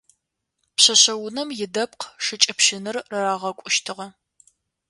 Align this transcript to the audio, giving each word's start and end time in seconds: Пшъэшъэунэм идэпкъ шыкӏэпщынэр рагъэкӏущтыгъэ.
Пшъэшъэунэм 0.75 1.49
идэпкъ 1.63 2.05
шыкӏэпщынэр 2.25 2.95
рагъэкӏущтыгъэ. 3.21 4.07